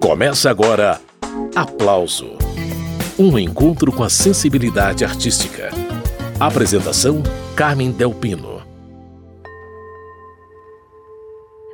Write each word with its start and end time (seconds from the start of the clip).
Começa 0.00 0.50
agora 0.50 1.00
Aplauso 1.54 2.36
Um 3.18 3.38
encontro 3.38 3.90
com 3.90 4.04
a 4.04 4.10
sensibilidade 4.10 5.04
artística. 5.04 5.70
Apresentação: 6.38 7.22
Carmen 7.56 7.90
Delpino. 7.90 8.60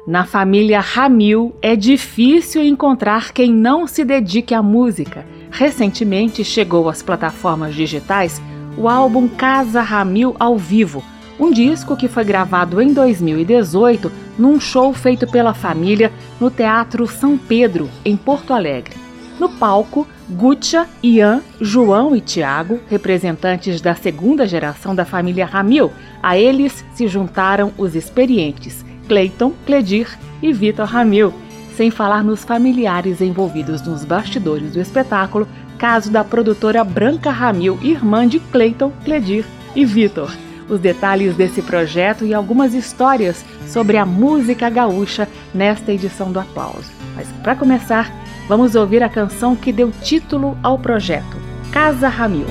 Na 0.07 0.25
família 0.25 0.81
Ramil 0.81 1.55
é 1.61 1.75
difícil 1.75 2.65
encontrar 2.65 3.33
quem 3.33 3.53
não 3.53 3.87
se 3.87 4.05
dedique 4.05 4.55
à 4.55 4.63
música. 4.63 5.27
Recentemente 5.51 6.45
chegou 6.45 6.89
às 6.89 7.03
plataformas 7.03 7.75
digitais 7.75 8.41
o 8.79 8.89
álbum 8.89 9.29
Casa 9.29 9.83
Ramil 9.83 10.35
ao 10.39 10.57
vivo, 10.57 11.05
um 11.39 11.51
disco 11.51 11.97
que 11.97 12.09
foi 12.09 12.25
gravado 12.25 12.81
em 12.81 12.93
2018 12.93 14.13
num 14.39 14.61
show 14.61 14.93
feito 14.93 15.27
pela 15.27 15.55
família 15.55 16.13
no 16.41 16.51
Teatro 16.51 17.07
São 17.07 17.39
Pedro, 17.39 17.89
em 18.05 18.17
Porto 18.17 18.53
Alegre. 18.53 18.97
No 19.39 19.49
palco, 19.49 20.07
Gutia, 20.31 20.87
Ian, 21.03 21.43
João 21.61 22.15
e 22.15 22.21
Tiago, 22.21 22.81
representantes 22.89 23.81
da 23.81 23.95
segunda 23.95 24.47
geração 24.47 24.95
da 24.95 25.05
família 25.05 25.47
Ramil, 25.47 25.91
a 26.23 26.39
eles 26.39 26.85
se 26.95 27.09
juntaram 27.09 27.73
os 27.77 27.97
experientes 27.97 28.85
Cleiton, 29.09 29.53
Cledir 29.67 30.07
e 30.43 30.53
Vitor 30.53 30.87
Ramil, 30.87 31.33
sem 31.77 31.91
falar 31.91 32.23
nos 32.23 32.45
familiares 32.45 33.21
envolvidos 33.21 33.83
nos 33.83 34.05
bastidores 34.05 34.73
do 34.73 34.81
espetáculo, 34.81 35.49
caso 35.77 36.11
da 36.11 36.23
produtora 36.23 36.85
Branca 36.85 37.31
Ramil, 37.31 37.79
irmã 37.83 38.29
de 38.29 38.39
Cleiton, 38.39 38.93
Cledir 39.05 39.45
e 39.75 39.85
Vitor 39.85 40.31
os 40.73 40.81
detalhes 40.81 41.37
desse 41.37 41.61
projeto 41.61 42.25
e 42.25 42.33
algumas 42.33 42.73
histórias 42.75 43.45
sobre 43.69 43.99
a 43.99 44.07
música 44.07 44.71
gaúcha 44.71 45.29
nesta 45.55 45.93
edição 45.93 46.33
do 46.33 46.41
Aplauso. 46.41 46.91
Mas 47.15 47.29
para 47.43 47.55
começar, 47.55 48.11
vamos 48.49 48.75
ouvir 48.75 49.03
a 49.03 49.09
canção 49.09 49.55
que 49.55 49.71
deu 49.71 49.93
título 50.03 50.57
ao 50.63 50.79
projeto, 50.79 51.37
Casa 51.71 52.09
Ramil. 52.09 52.47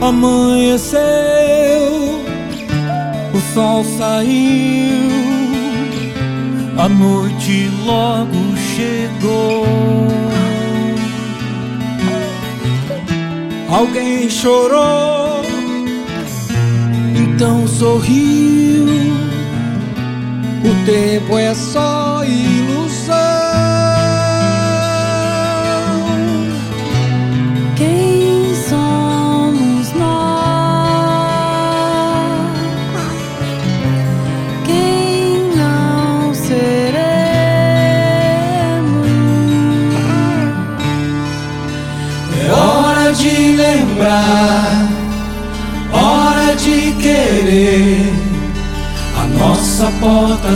Amanheceu, 0.00 1.00
o 3.32 3.40
sol 3.54 3.82
saiu, 3.82 5.10
a 6.78 6.86
noite 6.86 7.70
logo 7.86 8.56
chegou. 8.74 9.64
Alguém 13.70 14.28
chorou 14.28 15.25
então 17.16 17.66
sorriu. 17.66 18.86
O 20.64 20.86
tempo 20.86 21.38
é 21.38 21.54
só 21.54 22.24
ilusão. 22.24 23.55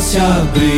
Chabri. 0.01 0.70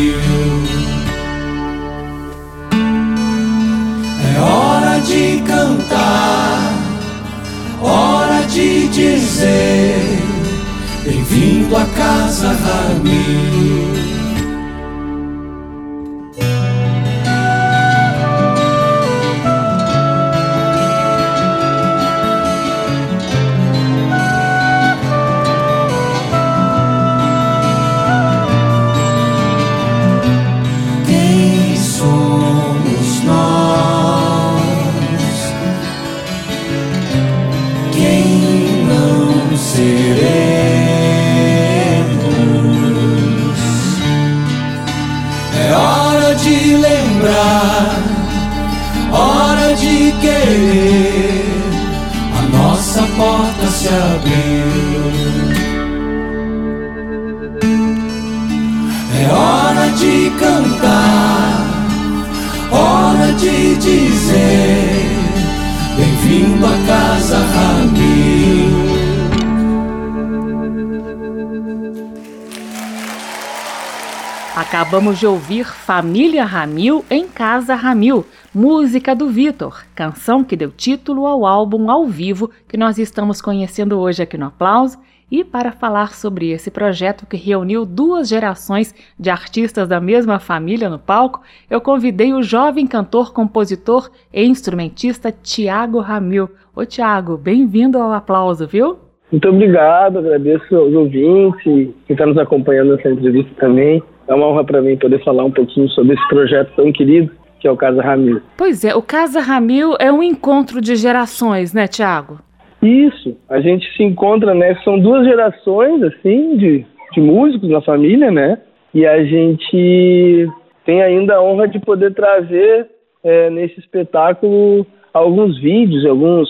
Acabamos 74.72 75.20
de 75.20 75.26
ouvir 75.26 75.66
Família 75.66 76.46
Ramil 76.46 77.04
em 77.10 77.28
Casa 77.28 77.74
Ramil, 77.74 78.24
música 78.54 79.14
do 79.14 79.28
Vitor, 79.28 79.84
canção 79.94 80.42
que 80.42 80.56
deu 80.56 80.70
título 80.70 81.26
ao 81.26 81.44
álbum 81.44 81.90
ao 81.90 82.06
vivo 82.06 82.50
que 82.66 82.78
nós 82.78 82.96
estamos 82.96 83.42
conhecendo 83.42 84.00
hoje 84.00 84.22
aqui 84.22 84.38
no 84.38 84.46
Aplauso. 84.46 84.96
E 85.30 85.44
para 85.44 85.72
falar 85.72 86.14
sobre 86.14 86.52
esse 86.52 86.70
projeto 86.70 87.26
que 87.26 87.36
reuniu 87.36 87.84
duas 87.84 88.30
gerações 88.30 88.94
de 89.20 89.28
artistas 89.28 89.86
da 89.86 90.00
mesma 90.00 90.38
família 90.38 90.88
no 90.88 90.98
palco, 90.98 91.42
eu 91.68 91.78
convidei 91.78 92.32
o 92.32 92.42
jovem 92.42 92.86
cantor, 92.86 93.34
compositor 93.34 94.10
e 94.32 94.42
instrumentista 94.42 95.30
Tiago 95.30 96.00
Ramil. 96.00 96.48
Ô 96.74 96.86
Tiago, 96.86 97.36
bem-vindo 97.36 97.98
ao 97.98 98.10
Aplauso, 98.10 98.66
viu? 98.66 98.96
Muito 99.30 99.48
obrigado, 99.50 100.18
agradeço 100.18 100.74
aos 100.74 100.94
ouvintes, 100.94 101.62
quem 101.62 101.94
está 102.08 102.24
nos 102.24 102.38
acompanhando 102.38 102.96
nessa 102.96 103.10
entrevista 103.10 103.50
também. 103.58 104.02
É 104.28 104.34
uma 104.34 104.46
honra 104.46 104.64
para 104.64 104.82
mim 104.82 104.96
poder 104.96 105.22
falar 105.24 105.44
um 105.44 105.50
pouquinho 105.50 105.88
sobre 105.90 106.14
esse 106.14 106.28
projeto 106.28 106.72
tão 106.76 106.92
querido 106.92 107.30
que 107.62 107.68
é 107.68 107.70
o 107.70 107.76
Casa 107.76 108.02
Ramil. 108.02 108.42
Pois 108.58 108.84
é, 108.84 108.92
o 108.92 109.00
Casa 109.00 109.40
Ramil 109.40 109.94
é 110.00 110.10
um 110.10 110.20
encontro 110.20 110.80
de 110.80 110.96
gerações, 110.96 111.72
né, 111.72 111.86
Tiago? 111.86 112.40
Isso, 112.82 113.36
a 113.48 113.60
gente 113.60 113.88
se 113.96 114.02
encontra, 114.02 114.52
né? 114.52 114.76
São 114.82 114.98
duas 114.98 115.24
gerações, 115.24 116.02
assim, 116.02 116.56
de, 116.56 116.84
de 117.12 117.20
músicos 117.20 117.70
na 117.70 117.80
família, 117.80 118.32
né? 118.32 118.58
E 118.92 119.06
a 119.06 119.24
gente 119.24 120.48
tem 120.84 121.00
ainda 121.00 121.36
a 121.36 121.42
honra 121.42 121.68
de 121.68 121.78
poder 121.78 122.12
trazer 122.12 122.88
é, 123.22 123.48
nesse 123.50 123.78
espetáculo 123.78 124.84
alguns 125.14 125.56
vídeos, 125.60 126.04
alguns, 126.04 126.48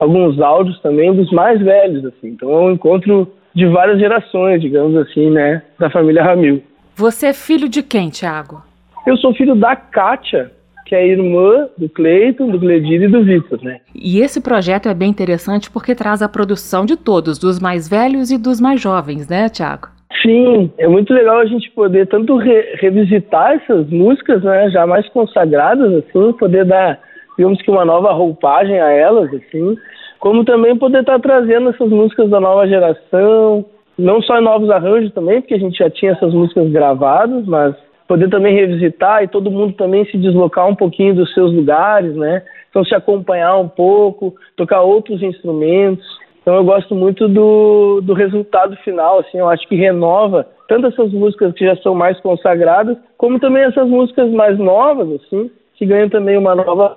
alguns 0.00 0.40
áudios 0.40 0.80
também 0.80 1.14
dos 1.14 1.30
mais 1.30 1.60
velhos, 1.60 2.06
assim. 2.06 2.28
Então 2.28 2.50
é 2.50 2.60
um 2.62 2.72
encontro 2.72 3.30
de 3.54 3.66
várias 3.66 3.98
gerações, 3.98 4.62
digamos 4.62 4.96
assim, 4.96 5.30
né? 5.30 5.62
Da 5.78 5.90
família 5.90 6.22
Ramil. 6.22 6.62
Você 6.98 7.26
é 7.26 7.32
filho 7.34 7.68
de 7.68 7.82
quem, 7.82 8.08
Tiago? 8.08 8.62
Eu 9.06 9.18
sou 9.18 9.34
filho 9.34 9.54
da 9.54 9.76
Kátia, 9.76 10.50
que 10.86 10.94
é 10.94 11.06
irmã 11.06 11.68
do 11.76 11.90
Cleiton, 11.90 12.48
do 12.48 12.58
Gledir 12.58 13.02
e 13.02 13.06
do 13.06 13.22
Vitor, 13.22 13.62
né? 13.62 13.80
E 13.94 14.20
esse 14.20 14.40
projeto 14.40 14.88
é 14.88 14.94
bem 14.94 15.10
interessante 15.10 15.70
porque 15.70 15.94
traz 15.94 16.22
a 16.22 16.28
produção 16.28 16.86
de 16.86 16.96
todos, 16.96 17.38
dos 17.38 17.60
mais 17.60 17.86
velhos 17.86 18.30
e 18.30 18.38
dos 18.38 18.62
mais 18.62 18.80
jovens, 18.80 19.28
né, 19.28 19.46
Tiago? 19.50 19.88
Sim, 20.22 20.72
é 20.78 20.88
muito 20.88 21.12
legal 21.12 21.36
a 21.36 21.44
gente 21.44 21.70
poder 21.72 22.06
tanto 22.06 22.38
re 22.38 22.76
revisitar 22.80 23.52
essas 23.52 23.90
músicas, 23.90 24.42
né, 24.42 24.70
já 24.70 24.86
mais 24.86 25.06
consagradas, 25.10 25.92
assim, 25.92 26.32
poder 26.32 26.64
dar, 26.64 26.98
digamos 27.36 27.60
que 27.60 27.70
uma 27.70 27.84
nova 27.84 28.10
roupagem 28.14 28.80
a 28.80 28.90
elas, 28.90 29.28
assim, 29.34 29.76
como 30.18 30.46
também 30.46 30.74
poder 30.78 31.00
estar 31.00 31.18
tá 31.18 31.18
trazendo 31.18 31.68
essas 31.68 31.90
músicas 31.90 32.30
da 32.30 32.40
nova 32.40 32.66
geração, 32.66 33.66
não 33.98 34.20
só 34.22 34.40
novos 34.40 34.70
arranjos 34.70 35.12
também, 35.12 35.40
porque 35.40 35.54
a 35.54 35.58
gente 35.58 35.78
já 35.78 35.88
tinha 35.90 36.12
essas 36.12 36.32
músicas 36.32 36.70
gravadas, 36.70 37.46
mas 37.46 37.74
poder 38.06 38.28
também 38.28 38.54
revisitar 38.54 39.22
e 39.22 39.28
todo 39.28 39.50
mundo 39.50 39.74
também 39.74 40.04
se 40.06 40.16
deslocar 40.16 40.68
um 40.68 40.74
pouquinho 40.74 41.14
dos 41.14 41.32
seus 41.34 41.52
lugares, 41.52 42.14
né? 42.14 42.42
Então 42.70 42.84
se 42.84 42.94
acompanhar 42.94 43.56
um 43.56 43.68
pouco, 43.68 44.34
tocar 44.56 44.82
outros 44.82 45.22
instrumentos. 45.22 46.06
Então 46.42 46.54
eu 46.54 46.64
gosto 46.64 46.94
muito 46.94 47.26
do, 47.26 48.00
do 48.02 48.12
resultado 48.12 48.76
final, 48.84 49.18
assim, 49.18 49.38
eu 49.38 49.48
acho 49.48 49.66
que 49.66 49.74
renova 49.74 50.46
tanto 50.68 50.86
essas 50.86 51.12
músicas 51.12 51.52
que 51.54 51.64
já 51.64 51.76
são 51.76 51.94
mais 51.94 52.20
consagradas, 52.20 52.96
como 53.16 53.40
também 53.40 53.64
essas 53.64 53.88
músicas 53.88 54.30
mais 54.30 54.58
novas, 54.58 55.20
assim, 55.22 55.50
que 55.74 55.86
ganham 55.86 56.08
também 56.08 56.36
uma 56.36 56.54
nova 56.54 56.96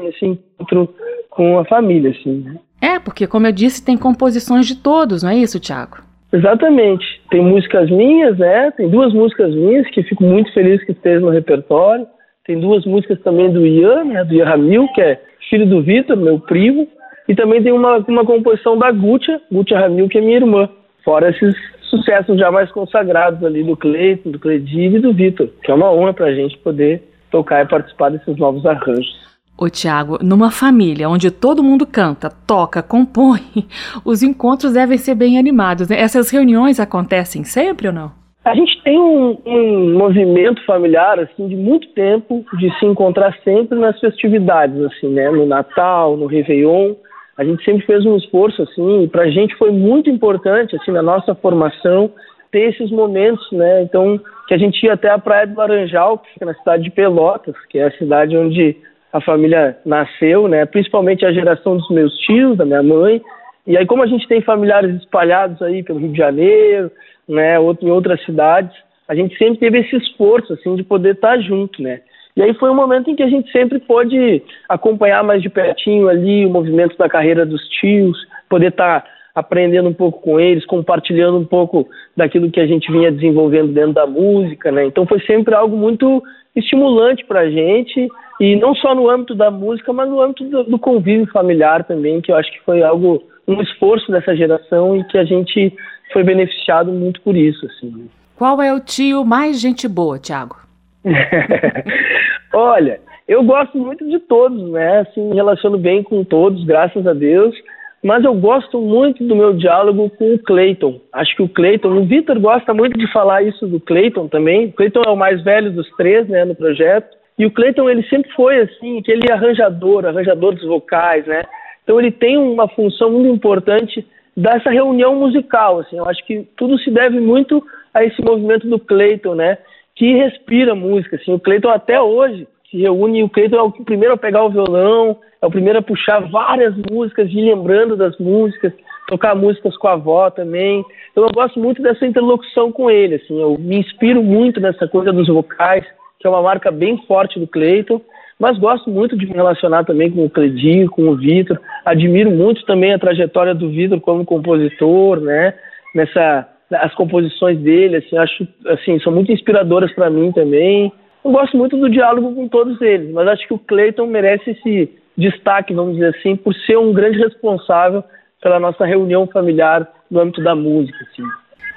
nesse 0.00 0.26
encontro 0.26 0.92
com 1.28 1.58
a 1.58 1.64
família, 1.64 2.10
assim. 2.10 2.40
Né? 2.40 2.56
É, 2.80 2.98
porque 2.98 3.26
como 3.26 3.46
eu 3.46 3.52
disse, 3.52 3.84
tem 3.84 3.96
composições 3.96 4.66
de 4.66 4.76
todos, 4.76 5.22
não 5.22 5.30
é 5.30 5.36
isso, 5.36 5.60
Tiago? 5.60 6.09
Exatamente. 6.32 7.04
Tem 7.30 7.42
músicas 7.42 7.90
minhas, 7.90 8.38
né? 8.38 8.70
Tem 8.72 8.88
duas 8.88 9.12
músicas 9.12 9.54
minhas 9.54 9.88
que 9.90 10.02
fico 10.02 10.22
muito 10.22 10.52
feliz 10.52 10.82
que 10.84 10.92
estejam 10.92 11.22
no 11.22 11.30
repertório. 11.30 12.06
Tem 12.44 12.58
duas 12.58 12.84
músicas 12.84 13.20
também 13.20 13.50
do 13.52 13.66
Ian, 13.66 14.04
né? 14.04 14.24
Do 14.24 14.34
Ian 14.34 14.44
Ramil, 14.44 14.88
que 14.94 15.00
é 15.00 15.20
filho 15.48 15.66
do 15.66 15.82
Vitor, 15.82 16.16
meu 16.16 16.38
primo. 16.38 16.86
E 17.28 17.34
também 17.34 17.62
tem 17.62 17.72
uma, 17.72 17.98
uma 17.98 18.24
composição 18.24 18.78
da 18.78 18.90
Gutia, 18.90 19.40
Gutia 19.50 19.78
Ramil, 19.78 20.08
que 20.08 20.18
é 20.18 20.20
minha 20.20 20.36
irmã. 20.36 20.68
Fora 21.04 21.30
esses 21.30 21.54
sucessos 21.82 22.38
já 22.38 22.50
mais 22.50 22.70
consagrados 22.70 23.42
ali 23.44 23.62
do 23.64 23.76
Cleiton, 23.76 24.30
do 24.30 24.38
Cledir 24.38 24.94
e 24.94 25.00
do 25.00 25.12
Vitor, 25.12 25.48
que 25.62 25.70
é 25.70 25.74
uma 25.74 25.90
honra 25.92 26.14
para 26.14 26.26
a 26.26 26.34
gente 26.34 26.56
poder 26.58 27.02
tocar 27.30 27.64
e 27.64 27.68
participar 27.68 28.10
desses 28.10 28.36
novos 28.36 28.64
arranjos. 28.64 29.29
Ô 29.60 29.68
Tiago, 29.68 30.18
numa 30.22 30.50
família 30.50 31.06
onde 31.06 31.30
todo 31.30 31.62
mundo 31.62 31.86
canta, 31.86 32.30
toca, 32.46 32.82
compõe, 32.82 33.42
os 34.06 34.22
encontros 34.22 34.72
devem 34.72 34.96
ser 34.96 35.14
bem 35.14 35.38
animados. 35.38 35.90
Né? 35.90 36.00
Essas 36.00 36.30
reuniões 36.30 36.80
acontecem 36.80 37.44
sempre 37.44 37.88
ou 37.88 37.92
não? 37.92 38.10
A 38.42 38.54
gente 38.54 38.82
tem 38.82 38.98
um, 38.98 39.36
um, 39.44 39.98
movimento 39.98 40.64
familiar 40.64 41.20
assim 41.20 41.46
de 41.46 41.54
muito 41.54 41.88
tempo 41.88 42.42
de 42.58 42.74
se 42.78 42.86
encontrar 42.86 43.36
sempre 43.44 43.78
nas 43.78 44.00
festividades, 44.00 44.80
assim, 44.82 45.08
né? 45.08 45.30
No 45.30 45.44
Natal, 45.44 46.16
no 46.16 46.24
Réveillon, 46.24 46.94
a 47.36 47.44
gente 47.44 47.62
sempre 47.62 47.84
fez 47.84 48.06
um 48.06 48.16
esforço 48.16 48.62
assim. 48.62 49.06
Para 49.08 49.24
a 49.24 49.30
gente 49.30 49.54
foi 49.56 49.70
muito 49.70 50.08
importante 50.08 50.74
assim 50.74 50.90
na 50.90 51.02
nossa 51.02 51.34
formação 51.34 52.10
ter 52.50 52.70
esses 52.70 52.90
momentos, 52.90 53.46
né? 53.52 53.82
Então 53.82 54.18
que 54.48 54.54
a 54.54 54.58
gente 54.58 54.82
ia 54.82 54.94
até 54.94 55.10
a 55.10 55.18
Praia 55.18 55.46
do 55.46 55.54
Laranjal, 55.54 56.16
que 56.16 56.32
fica 56.32 56.46
na 56.46 56.54
cidade 56.54 56.84
de 56.84 56.90
Pelotas, 56.90 57.54
que 57.68 57.78
é 57.78 57.88
a 57.88 57.98
cidade 57.98 58.34
onde 58.38 58.74
a 59.12 59.20
família 59.20 59.76
nasceu, 59.84 60.48
né? 60.48 60.64
Principalmente 60.66 61.24
a 61.24 61.32
geração 61.32 61.76
dos 61.76 61.90
meus 61.90 62.16
tios, 62.18 62.56
da 62.56 62.64
minha 62.64 62.82
mãe. 62.82 63.20
E 63.66 63.76
aí, 63.76 63.86
como 63.86 64.02
a 64.02 64.06
gente 64.06 64.26
tem 64.26 64.40
familiares 64.40 64.94
espalhados 64.96 65.60
aí 65.62 65.82
pelo 65.82 65.98
Rio 65.98 66.12
de 66.12 66.18
Janeiro, 66.18 66.90
né, 67.28 67.56
em 67.80 67.90
outras 67.90 68.22
cidades, 68.24 68.74
a 69.06 69.14
gente 69.14 69.36
sempre 69.36 69.58
teve 69.58 69.78
esse 69.80 69.96
esforço, 69.96 70.52
assim, 70.52 70.74
de 70.76 70.82
poder 70.82 71.14
estar 71.14 71.38
junto, 71.40 71.82
né? 71.82 72.00
E 72.36 72.42
aí 72.42 72.54
foi 72.54 72.70
um 72.70 72.74
momento 72.74 73.10
em 73.10 73.16
que 73.16 73.22
a 73.22 73.28
gente 73.28 73.50
sempre 73.50 73.80
pôde 73.80 74.42
acompanhar 74.68 75.22
mais 75.24 75.42
de 75.42 75.48
pertinho 75.48 76.08
ali 76.08 76.46
o 76.46 76.50
movimento 76.50 76.96
da 76.96 77.08
carreira 77.08 77.44
dos 77.44 77.60
tios, 77.68 78.16
poder 78.48 78.68
estar 78.68 79.04
aprendendo 79.40 79.88
um 79.88 79.94
pouco 79.94 80.20
com 80.20 80.38
eles, 80.38 80.64
compartilhando 80.66 81.38
um 81.38 81.44
pouco 81.44 81.88
daquilo 82.16 82.50
que 82.50 82.60
a 82.60 82.66
gente 82.66 82.90
vinha 82.90 83.10
desenvolvendo 83.10 83.72
dentro 83.72 83.92
da 83.92 84.06
música, 84.06 84.70
né? 84.70 84.86
Então 84.86 85.06
foi 85.06 85.20
sempre 85.20 85.54
algo 85.54 85.76
muito 85.76 86.22
estimulante 86.54 87.24
para 87.24 87.40
a 87.40 87.50
gente 87.50 88.08
e 88.40 88.56
não 88.56 88.74
só 88.74 88.94
no 88.94 89.08
âmbito 89.08 89.34
da 89.34 89.50
música, 89.50 89.92
mas 89.92 90.08
no 90.08 90.20
âmbito 90.20 90.44
do, 90.44 90.64
do, 90.64 90.78
convívio 90.78 91.26
familiar 91.26 91.84
também, 91.84 92.20
que 92.20 92.32
eu 92.32 92.36
acho 92.36 92.50
que 92.52 92.60
foi 92.64 92.82
algo, 92.82 93.22
um 93.46 93.60
esforço 93.60 94.10
dessa 94.10 94.34
geração 94.34 94.96
e 94.96 95.04
que 95.04 95.18
a 95.18 95.24
gente 95.24 95.72
foi 96.12 96.24
beneficiado 96.24 96.90
muito 96.90 97.20
por 97.20 97.36
isso. 97.36 97.66
Assim. 97.66 98.08
Qual 98.36 98.60
é 98.60 98.72
o 98.72 98.80
tio 98.80 99.24
mais 99.24 99.60
gente 99.60 99.86
boa, 99.86 100.18
Tiago? 100.18 100.56
Olha, 102.52 103.00
eu 103.28 103.44
gosto 103.44 103.78
muito 103.78 104.04
de 104.08 104.18
todos, 104.18 104.70
né? 104.70 105.00
Assim, 105.00 105.32
relaciono 105.32 105.78
bem 105.78 106.02
com 106.02 106.24
todos, 106.24 106.64
graças 106.64 107.06
a 107.06 107.12
Deus. 107.12 107.54
Mas 108.02 108.24
eu 108.24 108.34
gosto 108.34 108.80
muito 108.80 109.22
do 109.24 109.36
meu 109.36 109.52
diálogo 109.52 110.08
com 110.10 110.34
o 110.34 110.38
Clayton. 110.38 111.00
Acho 111.12 111.36
que 111.36 111.42
o 111.42 111.48
Clayton, 111.48 111.88
o 111.88 112.04
Vitor 112.06 112.40
gosta 112.40 112.72
muito 112.72 112.98
de 112.98 113.10
falar 113.12 113.42
isso 113.42 113.66
do 113.66 113.78
Clayton 113.78 114.26
também. 114.26 114.66
O 114.66 114.72
Clayton 114.72 115.02
é 115.06 115.10
o 115.10 115.16
mais 115.16 115.42
velho 115.42 115.70
dos 115.70 115.88
três, 115.96 116.26
né, 116.26 116.44
no 116.44 116.54
projeto. 116.54 117.14
E 117.38 117.44
o 117.44 117.50
Clayton, 117.50 117.90
ele 117.90 118.02
sempre 118.04 118.30
foi 118.32 118.60
assim, 118.60 118.98
aquele 118.98 119.30
arranjador, 119.30 120.06
arranjador 120.06 120.54
dos 120.54 120.64
vocais, 120.64 121.26
né? 121.26 121.42
Então 121.84 121.98
ele 121.98 122.10
tem 122.10 122.38
uma 122.38 122.68
função 122.68 123.10
muito 123.10 123.28
importante 123.28 124.06
dessa 124.36 124.70
reunião 124.70 125.14
musical, 125.14 125.80
assim. 125.80 125.98
Eu 125.98 126.08
acho 126.08 126.24
que 126.26 126.46
tudo 126.56 126.78
se 126.78 126.90
deve 126.90 127.20
muito 127.20 127.62
a 127.92 128.04
esse 128.04 128.22
movimento 128.22 128.66
do 128.66 128.78
Clayton, 128.78 129.34
né? 129.34 129.58
Que 129.94 130.14
respira 130.14 130.74
música, 130.74 131.16
assim. 131.16 131.32
O 131.32 131.40
Clayton 131.40 131.68
até 131.68 132.00
hoje 132.00 132.46
se 132.70 132.76
reúne, 132.78 133.20
e 133.20 133.22
o 133.24 133.28
Clayton 133.28 133.56
é 133.56 133.62
o 133.62 133.72
primeiro 133.72 134.14
a 134.14 134.18
pegar 134.18 134.44
o 134.44 134.50
violão, 134.50 135.16
é 135.40 135.46
o 135.46 135.50
primeiro 135.50 135.78
a 135.78 135.82
puxar 135.82 136.20
várias 136.30 136.74
músicas, 136.90 137.30
ir 137.30 137.42
lembrando 137.42 137.96
das 137.96 138.16
músicas, 138.18 138.72
tocar 139.08 139.34
músicas 139.34 139.76
com 139.76 139.88
a 139.88 139.92
avó 139.92 140.30
também. 140.30 140.84
Então 141.10 141.24
eu 141.24 141.30
gosto 141.30 141.58
muito 141.58 141.82
dessa 141.82 142.06
interlocução 142.06 142.70
com 142.70 142.90
ele, 142.90 143.16
assim. 143.16 143.40
Eu 143.40 143.56
me 143.58 143.78
inspiro 143.78 144.22
muito 144.22 144.60
nessa 144.60 144.86
coisa 144.86 145.12
dos 145.12 145.28
vocais 145.28 145.84
que 146.20 146.26
é 146.26 146.30
uma 146.30 146.42
marca 146.42 146.70
bem 146.70 146.98
forte 147.06 147.40
do 147.40 147.46
Cleiton, 147.46 148.00
mas 148.38 148.58
gosto 148.58 148.90
muito 148.90 149.16
de 149.16 149.26
me 149.26 149.32
relacionar 149.32 149.84
também 149.84 150.10
com 150.10 150.24
o 150.24 150.30
Cledinho, 150.30 150.90
com 150.90 151.08
o 151.08 151.16
Vitor. 151.16 151.58
Admiro 151.84 152.30
muito 152.30 152.64
também 152.66 152.92
a 152.92 152.98
trajetória 152.98 153.54
do 153.54 153.70
Vitor 153.70 153.98
como 154.00 154.24
compositor, 154.24 155.20
né? 155.20 155.54
Nessa 155.94 156.46
as 156.70 156.94
composições 156.94 157.58
dele, 157.58 157.96
assim, 157.96 158.16
acho 158.16 158.46
assim, 158.66 159.00
são 159.00 159.12
muito 159.12 159.32
inspiradoras 159.32 159.92
para 159.92 160.08
mim 160.08 160.30
também. 160.30 160.92
Eu 161.24 161.32
gosto 161.32 161.56
muito 161.56 161.76
do 161.76 161.90
diálogo 161.90 162.34
com 162.34 162.48
todos 162.48 162.80
eles, 162.80 163.12
mas 163.12 163.28
acho 163.28 163.46
que 163.46 163.54
o 163.54 163.58
Cleiton 163.58 164.06
merece 164.06 164.50
esse 164.50 164.90
destaque, 165.16 165.74
vamos 165.74 165.94
dizer 165.94 166.14
assim, 166.16 166.34
por 166.34 166.54
ser 166.54 166.78
um 166.78 166.92
grande 166.92 167.18
responsável 167.18 168.02
pela 168.40 168.58
nossa 168.58 168.86
reunião 168.86 169.26
familiar 169.26 169.86
no 170.10 170.20
âmbito 170.20 170.42
da 170.42 170.54
música, 170.54 170.98
assim. 171.10 171.22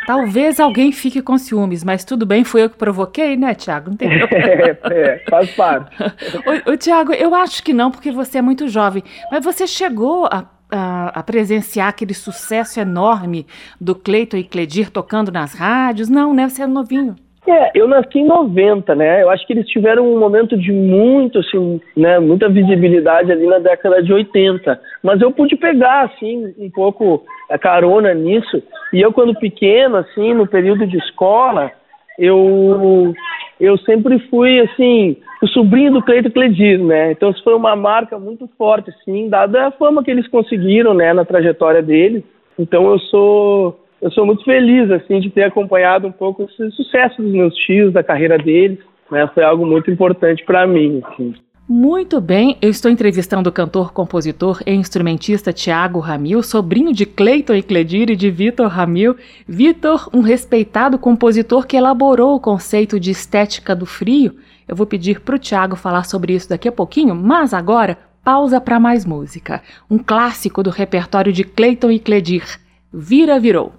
Talvez 0.06 0.60
alguém 0.60 0.92
fique 0.92 1.22
com 1.22 1.38
ciúmes, 1.38 1.84
mas 1.84 2.04
tudo 2.04 2.26
bem, 2.26 2.44
fui 2.44 2.64
eu 2.64 2.70
que 2.70 2.78
provoquei, 2.78 3.38
né, 3.38 3.54
Tiago? 3.54 3.90
Não 3.90 3.98
tem 3.98 4.10
problema. 4.28 4.62
É, 4.62 4.78
é, 4.92 5.24
faz 5.30 5.56
parte. 5.56 5.96
o, 6.68 6.78
Tiago, 6.78 7.14
eu 7.14 7.34
acho 7.34 7.64
que 7.64 7.74
não, 7.74 7.90
porque 7.90 8.12
você 8.12 8.40
é 8.40 8.42
muito 8.42 8.68
jovem, 8.68 9.04
mas 9.32 9.44
você 9.44 9.66
chegou 9.66 10.26
a, 10.26 10.46
a, 10.72 11.20
a 11.20 11.24
presenciar 11.24 11.90
aquele 11.90 12.14
sucesso 12.14 12.80
enorme 12.80 13.46
do 13.80 13.96
Cleiton 13.96 14.38
e 14.38 14.44
Cledir 14.44 14.90
tocando 14.90 15.32
nas 15.32 15.54
rádios? 15.54 16.10
Não, 16.10 16.34
né? 16.34 16.50
Você 16.50 16.64
é 16.64 16.68
novinho. 16.68 17.16
É, 17.46 17.72
eu 17.76 17.88
nasci 17.90 18.20
em 18.20 18.26
90, 18.26 18.96
né? 18.96 19.22
Eu 19.22 19.30
acho 19.30 19.46
que 19.46 19.52
eles 19.52 19.68
tiveram 19.68 20.08
um 20.08 20.18
momento 20.18 20.58
de 20.58 20.72
muito, 20.72 21.40
assim, 21.40 21.82
né, 21.96 22.18
muita 22.18 22.48
visibilidade 22.48 23.32
ali 23.32 23.46
na 23.46 23.60
década 23.60 24.02
de 24.02 24.14
80. 24.14 24.80
Mas 25.04 25.22
eu 25.22 25.30
pude 25.30 25.58
pegar, 25.58 26.04
assim, 26.04 26.54
um 26.58 26.70
pouco 26.70 27.24
a 27.50 27.58
carona 27.58 28.14
nisso. 28.14 28.64
E 28.94 29.02
eu, 29.02 29.12
quando 29.12 29.38
pequeno, 29.38 29.98
assim, 29.98 30.34
no 30.34 30.48
período 30.48 30.88
de 30.88 30.98
escola, 30.98 31.70
eu, 32.18 33.14
eu 33.60 33.78
sempre 33.80 34.20
fui, 34.30 34.62
assim, 34.62 35.18
o 35.42 35.48
sobrinho 35.48 35.92
do 35.92 36.02
Cleito 36.02 36.32
Cledir, 36.32 36.80
né? 36.82 37.12
Então 37.12 37.30
isso 37.30 37.44
foi 37.44 37.56
uma 37.56 37.76
marca 37.76 38.18
muito 38.18 38.50
forte, 38.58 38.90
assim, 38.90 39.28
dada 39.28 39.68
a 39.68 39.72
fama 39.72 40.02
que 40.02 40.10
eles 40.10 40.28
conseguiram, 40.30 40.94
né, 40.94 41.12
na 41.12 41.26
trajetória 41.26 41.82
deles. 41.82 42.24
Então 42.58 42.90
eu 42.90 43.00
sou 43.00 43.83
eu 44.04 44.12
sou 44.12 44.26
muito 44.26 44.44
feliz 44.44 44.92
assim 44.92 45.22
de 45.22 45.30
ter 45.30 45.44
acompanhado 45.44 46.06
um 46.06 46.12
pouco 46.12 46.44
esse 46.44 46.72
sucesso 46.72 47.22
dos 47.22 47.32
meus 47.32 47.56
tios, 47.56 47.94
da 47.94 48.04
carreira 48.04 48.38
deles. 48.38 48.80
Né? 49.10 49.26
Foi 49.34 49.44
algo 49.44 49.66
muito 49.66 49.90
importante 49.90 50.44
para 50.44 50.68
mim. 50.68 51.02
Assim. 51.06 51.34
Muito 51.70 52.20
bem, 52.20 52.58
eu 52.62 52.70
estou 52.70 52.92
entrevistando 52.92 53.50
o 53.50 53.54
cantor, 53.54 53.94
compositor 53.94 54.62
e 54.68 54.74
instrumentista 54.74 55.54
Tiago 55.54 56.00
Ramil, 56.00 56.44
sobrinho 56.44 56.92
de 56.92 57.06
Cleiton 57.06 57.54
e 57.54 57.64
Cledir 57.64 58.10
e 58.10 58.16
de 58.18 58.30
Vitor 58.30 58.68
Ramil. 58.68 59.16
Vitor, 59.48 60.10
um 60.14 60.20
respeitado 60.20 61.00
compositor 61.00 61.66
que 61.66 61.78
elaborou 61.78 62.36
o 62.36 62.42
conceito 62.42 63.00
de 63.00 63.12
estética 63.12 63.74
do 63.74 63.86
frio. 63.86 64.36
Eu 64.68 64.76
vou 64.76 64.86
pedir 64.86 65.22
para 65.22 65.36
o 65.36 65.40
Tiago 65.40 65.78
falar 65.78 66.04
sobre 66.04 66.34
isso 66.34 66.50
daqui 66.50 66.68
a 66.68 66.74
pouquinho, 66.74 67.16
mas 67.16 67.54
agora 67.54 67.98
pausa 68.22 68.60
para 68.60 68.82
mais 68.82 69.06
música. 69.06 69.62
Um 69.90 69.98
clássico 69.98 70.62
do 70.62 70.70
repertório 70.70 71.32
de 71.32 71.46
Cleiton 71.46 71.92
e 71.92 72.00
Cledir, 72.00 72.44
Vira 72.92 73.40
Virou. 73.40 73.72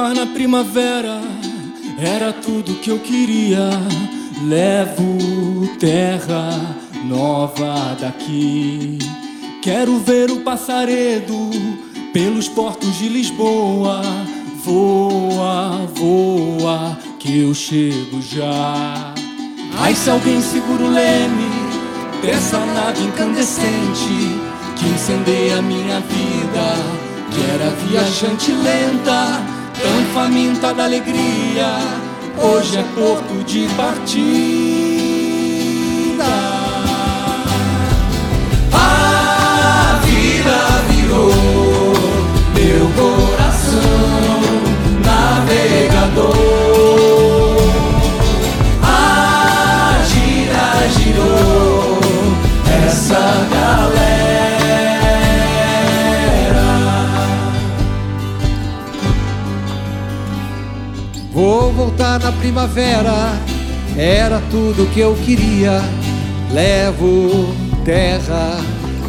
Voltar 0.00 0.14
na 0.14 0.26
primavera 0.26 1.20
era 1.98 2.32
tudo 2.32 2.80
que 2.80 2.90
eu 2.90 2.98
queria. 2.98 3.68
Levo 4.46 5.68
terra 5.78 6.48
nova 7.04 7.96
daqui. 8.00 8.98
Quero 9.60 9.98
ver 9.98 10.30
o 10.30 10.40
passaredo 10.40 11.50
pelos 12.12 12.48
portos 12.48 12.96
de 12.98 13.08
Lisboa. 13.08 14.00
Voa, 14.64 15.86
voa, 15.94 16.98
que 17.18 17.40
eu 17.40 17.54
chego 17.54 18.22
já. 18.22 19.14
Ai, 19.78 19.94
se 19.94 20.08
alguém 20.08 20.40
segura 20.40 20.82
o 20.82 20.90
leme 20.90 21.50
dessa 22.22 22.58
nave 22.58 23.04
incandescente 23.04 24.40
que 24.76 24.86
incendeia 24.86 25.60
minha 25.62 26.00
vida, 26.00 27.00
que 27.30 27.50
era 27.54 27.70
viajante 27.86 28.52
lenta, 28.52 29.49
tão 29.82 30.04
faminta 30.14 30.72
da 30.74 30.84
alegria, 30.84 31.78
hoje 32.36 32.78
é 32.78 32.82
porto 32.94 33.44
de 33.44 33.66
partida. 33.76 34.00
A 38.72 40.00
vida 40.04 40.82
virou 40.88 41.32
meu 42.54 42.88
coração 42.94 43.29
voltar 61.80 62.20
na 62.20 62.30
primavera 62.30 63.32
era 63.96 64.38
tudo 64.50 64.90
que 64.92 65.00
eu 65.00 65.14
queria. 65.24 65.80
Levo 66.52 67.54
terra 67.86 68.58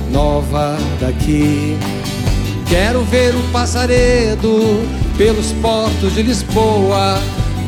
nova 0.10 0.78
daqui. 1.01 1.78
Quero 2.70 3.04
ver 3.04 3.36
o 3.36 3.44
passaredo 3.51 4.88
pelos 5.18 5.51
portos 5.62 6.16
de 6.16 6.24
Lisboa. 6.24 7.20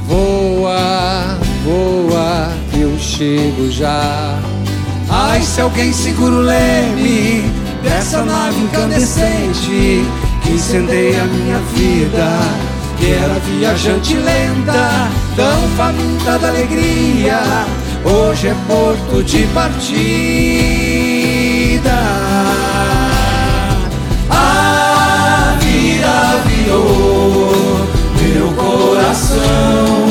Voa, 0.08 1.38
voa, 1.66 2.50
eu 2.74 2.98
chego 2.98 3.70
já. 3.70 4.40
Ai, 5.10 5.42
se 5.42 5.60
alguém 5.60 5.92
segura 5.92 6.36
o 6.36 6.42
leme 6.42 7.44
dessa 7.84 8.24
nave 8.24 8.58
incandescente 8.62 10.06
que 10.44 10.50
incendeia 10.50 11.24
a 11.24 11.26
minha 11.26 11.60
vida 11.76 12.73
que 13.04 13.12
era 13.12 13.38
viajante 13.40 14.16
lenta, 14.16 15.10
tão 15.36 15.68
faminta 15.76 16.40
da 16.40 16.48
alegria, 16.48 17.42
hoje 18.06 18.48
é 18.48 18.56
porto 18.66 19.22
de 19.22 19.46
partida. 19.48 19.84
A 24.30 25.58
vida 25.60 26.44
virou 26.46 27.86
meu 28.22 28.54
coração 28.54 30.03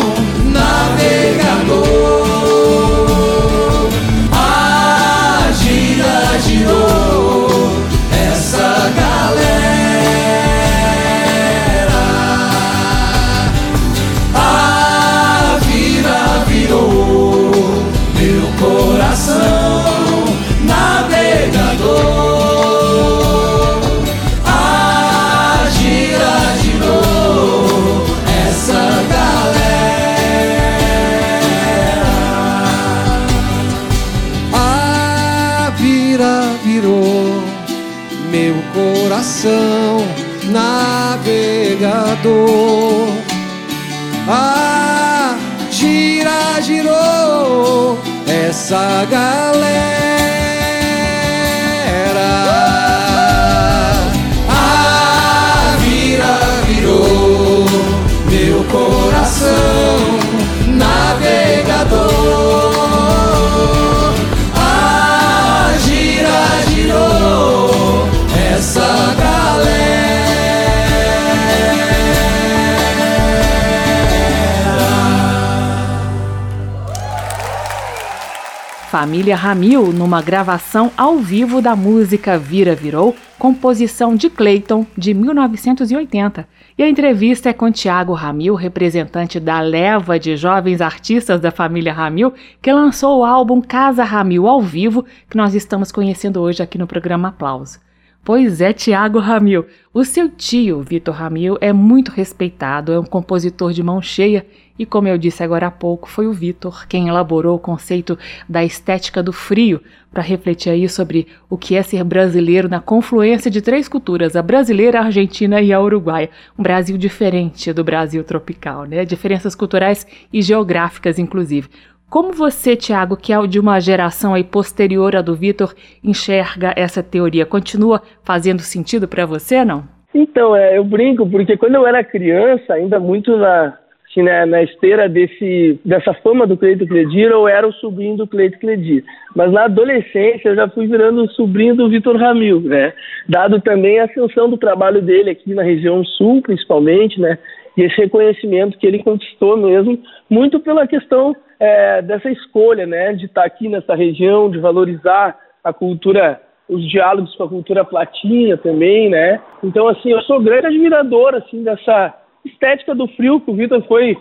Família 79.02 79.34
Ramil 79.34 79.92
numa 79.92 80.22
gravação 80.22 80.92
ao 80.96 81.16
vivo 81.16 81.60
da 81.60 81.74
música 81.74 82.38
Vira 82.38 82.72
Virou, 82.72 83.16
composição 83.36 84.14
de 84.14 84.30
Clayton 84.30 84.86
de 84.96 85.12
1980. 85.12 86.46
E 86.78 86.84
a 86.84 86.88
entrevista 86.88 87.50
é 87.50 87.52
com 87.52 87.72
Tiago 87.72 88.12
Ramil, 88.12 88.54
representante 88.54 89.40
da 89.40 89.58
leva 89.58 90.20
de 90.20 90.36
jovens 90.36 90.80
artistas 90.80 91.40
da 91.40 91.50
família 91.50 91.92
Ramil, 91.92 92.32
que 92.62 92.72
lançou 92.72 93.18
o 93.18 93.24
álbum 93.24 93.60
Casa 93.60 94.04
Ramil 94.04 94.46
ao 94.46 94.62
vivo, 94.62 95.04
que 95.28 95.36
nós 95.36 95.52
estamos 95.52 95.90
conhecendo 95.90 96.40
hoje 96.40 96.62
aqui 96.62 96.78
no 96.78 96.86
programa 96.86 97.30
Aplauso. 97.30 97.80
Pois 98.24 98.60
é, 98.60 98.72
Tiago 98.72 99.18
Ramil. 99.18 99.66
O 99.92 100.04
seu 100.04 100.28
tio, 100.28 100.80
Vitor 100.80 101.12
Ramil, 101.12 101.58
é 101.60 101.72
muito 101.72 102.12
respeitado, 102.12 102.92
é 102.92 103.00
um 103.00 103.04
compositor 103.04 103.72
de 103.72 103.82
mão 103.82 104.00
cheia 104.00 104.46
e, 104.78 104.86
como 104.86 105.08
eu 105.08 105.18
disse 105.18 105.42
agora 105.42 105.66
há 105.66 105.70
pouco, 105.72 106.08
foi 106.08 106.28
o 106.28 106.32
Vitor 106.32 106.86
quem 106.86 107.08
elaborou 107.08 107.56
o 107.56 107.58
conceito 107.58 108.16
da 108.48 108.64
estética 108.64 109.24
do 109.24 109.32
frio 109.32 109.80
para 110.12 110.22
refletir 110.22 110.70
aí 110.70 110.88
sobre 110.88 111.26
o 111.50 111.58
que 111.58 111.74
é 111.74 111.82
ser 111.82 112.04
brasileiro 112.04 112.68
na 112.68 112.80
confluência 112.80 113.50
de 113.50 113.60
três 113.60 113.88
culturas, 113.88 114.36
a 114.36 114.42
brasileira, 114.42 115.00
a 115.00 115.04
argentina 115.06 115.60
e 115.60 115.72
a 115.72 115.80
uruguaia. 115.80 116.30
Um 116.56 116.62
Brasil 116.62 116.96
diferente 116.96 117.72
do 117.72 117.82
Brasil 117.82 118.22
tropical, 118.22 118.84
né? 118.84 119.04
Diferenças 119.04 119.56
culturais 119.56 120.06
e 120.32 120.40
geográficas, 120.40 121.18
inclusive. 121.18 121.68
Como 122.12 122.30
você, 122.30 122.76
Tiago, 122.76 123.16
que 123.16 123.32
é 123.32 123.46
de 123.46 123.58
uma 123.58 123.80
geração 123.80 124.34
aí 124.34 124.44
posterior 124.44 125.16
à 125.16 125.22
do 125.22 125.34
Vitor, 125.34 125.72
enxerga 126.04 126.74
essa 126.76 127.02
teoria? 127.02 127.46
Continua 127.46 128.02
fazendo 128.22 128.60
sentido 128.60 129.08
para 129.08 129.24
você, 129.24 129.64
não? 129.64 129.84
Então, 130.14 130.54
é, 130.54 130.76
eu 130.76 130.84
brinco, 130.84 131.26
porque 131.26 131.56
quando 131.56 131.76
eu 131.76 131.86
era 131.86 132.04
criança, 132.04 132.74
ainda 132.74 133.00
muito 133.00 133.34
na, 133.38 133.78
assim, 134.06 134.22
né, 134.22 134.44
na 134.44 134.62
esteira 134.62 135.08
desse, 135.08 135.80
dessa 135.82 136.12
fama 136.12 136.46
do 136.46 136.54
Cleito 136.54 136.86
Cledir, 136.86 137.30
eu 137.30 137.48
era 137.48 137.66
o 137.66 137.72
sobrinho 137.72 138.18
do 138.18 138.26
Cleito 138.26 138.58
Cledir. 138.58 139.02
Mas 139.34 139.50
na 139.50 139.64
adolescência 139.64 140.50
eu 140.50 140.54
já 140.54 140.68
fui 140.68 140.86
virando 140.86 141.24
o 141.24 141.30
sobrinho 141.30 141.74
do 141.74 141.88
Vitor 141.88 142.18
Ramil, 142.18 142.60
né? 142.60 142.92
Dado 143.26 143.58
também 143.62 143.98
a 144.00 144.04
ascensão 144.04 144.50
do 144.50 144.58
trabalho 144.58 145.00
dele 145.00 145.30
aqui 145.30 145.54
na 145.54 145.62
região 145.62 146.04
sul, 146.04 146.42
principalmente, 146.42 147.18
né? 147.18 147.38
E 147.74 147.80
esse 147.80 147.96
reconhecimento 147.96 148.76
que 148.76 148.86
ele 148.86 149.02
conquistou 149.02 149.56
mesmo, 149.56 149.98
muito 150.28 150.60
pela 150.60 150.86
questão 150.86 151.34
é, 151.62 152.02
dessa 152.02 152.28
escolha, 152.28 152.84
né, 152.86 153.12
de 153.12 153.26
estar 153.26 153.44
aqui 153.44 153.68
nessa 153.68 153.94
região, 153.94 154.50
de 154.50 154.58
valorizar 154.58 155.38
a 155.62 155.72
cultura, 155.72 156.42
os 156.68 156.84
diálogos 156.90 157.36
com 157.36 157.44
a 157.44 157.48
cultura 157.48 157.84
platina 157.84 158.56
também, 158.56 159.08
né. 159.08 159.40
Então, 159.62 159.86
assim, 159.86 160.10
eu 160.10 160.20
sou 160.22 160.42
grande 160.42 160.66
admirador, 160.66 161.36
assim, 161.36 161.62
dessa 161.62 162.14
estética 162.44 162.96
do 162.96 163.06
frio 163.06 163.38
que 163.40 163.48
o 163.48 163.54
Vitor 163.54 163.80
foi 163.86 164.18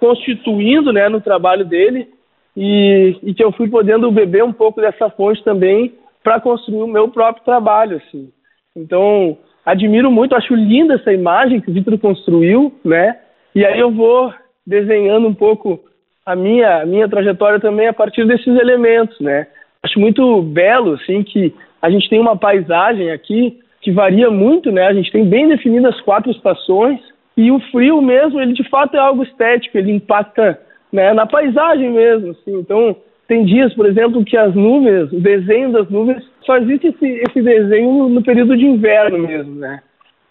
constituindo, 0.00 0.92
né, 0.92 1.08
no 1.08 1.20
trabalho 1.20 1.64
dele 1.64 2.08
e, 2.56 3.16
e 3.22 3.34
que 3.34 3.44
eu 3.44 3.52
fui 3.52 3.68
podendo 3.68 4.10
beber 4.10 4.42
um 4.42 4.52
pouco 4.52 4.80
dessa 4.80 5.08
fonte 5.10 5.44
também 5.44 5.94
para 6.24 6.40
construir 6.40 6.82
o 6.82 6.88
meu 6.88 7.06
próprio 7.06 7.44
trabalho, 7.44 7.98
assim. 7.98 8.32
Então, 8.76 9.38
admiro 9.64 10.10
muito, 10.10 10.34
acho 10.34 10.56
linda 10.56 10.94
essa 10.94 11.12
imagem 11.12 11.60
que 11.60 11.70
o 11.70 11.74
Vitor 11.74 11.96
construiu, 12.00 12.74
né? 12.84 13.16
E 13.54 13.64
aí 13.64 13.78
eu 13.78 13.92
vou 13.92 14.34
desenhando 14.66 15.28
um 15.28 15.34
pouco 15.34 15.88
a 16.24 16.36
minha, 16.36 16.82
a 16.82 16.86
minha 16.86 17.08
trajetória 17.08 17.58
também 17.58 17.88
a 17.88 17.92
partir 17.92 18.26
desses 18.26 18.46
elementos, 18.46 19.18
né? 19.20 19.46
Acho 19.82 19.98
muito 19.98 20.42
belo, 20.42 20.94
assim, 20.94 21.22
que 21.22 21.54
a 21.80 21.90
gente 21.90 22.08
tem 22.08 22.20
uma 22.20 22.36
paisagem 22.36 23.10
aqui 23.10 23.58
que 23.80 23.90
varia 23.90 24.30
muito, 24.30 24.70
né? 24.70 24.86
A 24.86 24.92
gente 24.92 25.10
tem 25.10 25.24
bem 25.24 25.48
definidas 25.48 26.00
quatro 26.02 26.30
estações 26.30 27.00
e 27.36 27.50
o 27.50 27.58
frio 27.70 28.02
mesmo, 28.02 28.40
ele 28.40 28.52
de 28.52 28.68
fato 28.68 28.96
é 28.96 29.00
algo 29.00 29.22
estético, 29.22 29.78
ele 29.78 29.92
impacta 29.92 30.60
né, 30.92 31.12
na 31.14 31.26
paisagem 31.26 31.90
mesmo, 31.90 32.32
assim. 32.32 32.58
Então, 32.58 32.96
tem 33.26 33.44
dias, 33.44 33.72
por 33.74 33.86
exemplo, 33.86 34.24
que 34.24 34.36
as 34.36 34.54
nuvens, 34.54 35.10
o 35.12 35.20
desenho 35.20 35.72
das 35.72 35.88
nuvens, 35.88 36.22
só 36.44 36.56
existe 36.56 36.88
esse, 36.88 37.06
esse 37.06 37.40
desenho 37.40 38.08
no 38.08 38.22
período 38.22 38.56
de 38.56 38.66
inverno 38.66 39.18
mesmo, 39.18 39.54
né? 39.54 39.80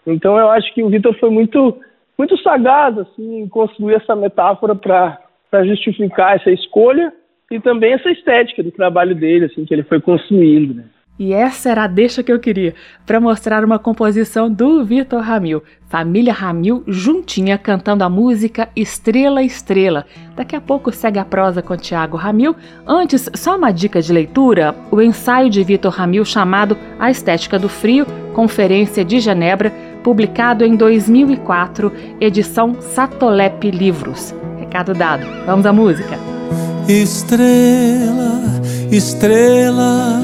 Então, 0.06 0.38
eu 0.38 0.50
acho 0.50 0.72
que 0.72 0.82
o 0.82 0.88
Vitor 0.88 1.14
foi 1.18 1.30
muito, 1.30 1.78
muito 2.16 2.36
sagaz, 2.42 2.96
assim, 2.98 3.40
em 3.40 3.48
construir 3.48 3.94
essa 3.94 4.14
metáfora 4.14 4.74
para 4.74 5.18
para 5.50 5.64
justificar 5.64 6.36
essa 6.36 6.50
escolha 6.50 7.12
e 7.50 7.58
também 7.58 7.92
essa 7.92 8.10
estética 8.10 8.62
do 8.62 8.70
trabalho 8.70 9.14
dele, 9.14 9.46
assim, 9.46 9.64
que 9.64 9.74
ele 9.74 9.82
foi 9.82 10.00
construindo. 10.00 10.74
Né? 10.74 10.84
E 11.20 11.34
essa 11.34 11.68
era 11.68 11.84
a 11.84 11.86
deixa 11.86 12.22
que 12.22 12.32
eu 12.32 12.40
queria, 12.40 12.74
para 13.04 13.20
mostrar 13.20 13.62
uma 13.62 13.78
composição 13.78 14.50
do 14.50 14.82
Vitor 14.82 15.20
Ramil. 15.20 15.62
Família 15.86 16.32
Ramil 16.32 16.82
juntinha 16.86 17.58
cantando 17.58 18.02
a 18.02 18.08
música 18.08 18.70
Estrela 18.74 19.42
Estrela. 19.42 20.06
Daqui 20.34 20.56
a 20.56 20.62
pouco 20.62 20.90
segue 20.90 21.18
a 21.18 21.24
prosa 21.24 21.60
com 21.60 21.76
Tiago 21.76 22.16
Ramil. 22.16 22.56
Antes, 22.86 23.28
só 23.34 23.58
uma 23.58 23.70
dica 23.70 24.00
de 24.00 24.14
leitura: 24.14 24.74
o 24.90 25.02
ensaio 25.02 25.50
de 25.50 25.62
Vitor 25.62 25.92
Ramil 25.92 26.24
chamado 26.24 26.74
A 26.98 27.10
Estética 27.10 27.58
do 27.58 27.68
Frio, 27.68 28.06
Conferência 28.32 29.04
de 29.04 29.20
Genebra, 29.20 29.70
publicado 30.02 30.64
em 30.64 30.74
2004, 30.74 31.92
edição 32.18 32.80
Satolep 32.80 33.70
Livros. 33.70 34.39
Recado 34.70 34.94
dado. 34.94 35.26
Vamos 35.46 35.66
à 35.66 35.72
música. 35.72 36.16
Estrela, 36.86 38.40
estrela 38.88 40.22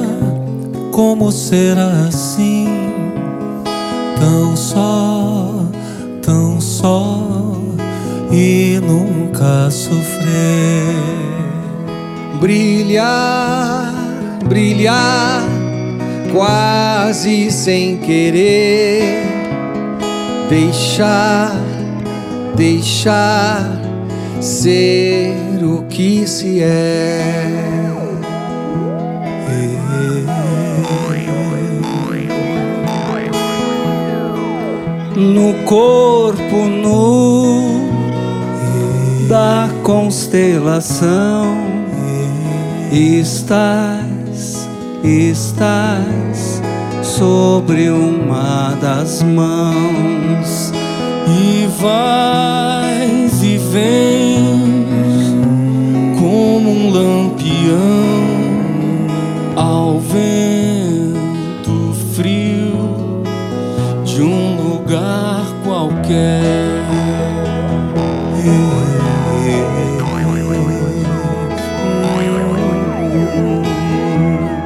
como 0.93 1.33
ser 1.33 1.77
assim, 1.77 2.69
tão 4.21 4.57
só, 4.57 5.65
tão 6.23 6.61
só 6.61 7.57
e 8.31 8.81
nunca 8.87 9.69
sofrer. 9.69 10.95
Brilhar, 12.39 13.93
brilhar, 14.49 15.43
quase 16.33 17.51
sem 17.51 17.97
querer, 17.97 19.25
deixar, 20.49 21.51
deixar 22.55 23.76
ser 24.47 25.35
o 25.65 25.83
que 25.89 26.25
se 26.27 26.63
é. 26.63 27.57
no 35.17 35.55
corpo 35.65 36.67
nu 36.67 37.81
da 39.29 39.69
constelação 39.83 41.57
estás, 42.93 44.69
estás 45.03 46.63
sobre 47.03 47.89
uma 47.89 48.77
das 48.81 49.23
mãos 49.23 50.73
e 51.27 51.67
vais 51.81 52.86
lampião 56.97 57.77
ao 59.55 60.01
vento 60.01 61.93
frio 62.15 63.23
de 64.05 64.23
um 64.23 64.57
lugar 64.57 65.45
qualquer. 65.63 66.87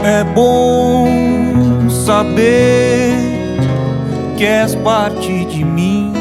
É 0.02 0.24
bom 0.34 1.08
saber 1.90 3.12
que 4.36 4.44
és 4.44 4.74
parte 4.76 5.44
de 5.46 5.64
mim, 5.64 6.12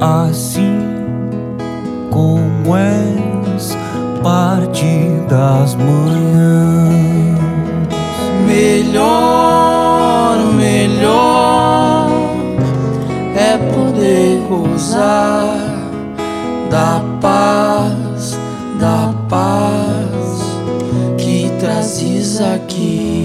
assim 0.00 0.39
das 5.30 5.76
manhãs. 5.76 6.90
Melhor, 8.46 10.36
melhor 10.56 12.10
é 13.36 13.56
poder 13.72 14.42
gozar 14.48 15.56
da 16.68 17.00
paz, 17.20 18.36
da 18.80 19.14
paz 19.28 20.40
que 21.16 21.48
trazes 21.60 22.40
aqui. 22.40 23.19